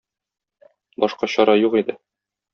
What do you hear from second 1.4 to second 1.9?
юк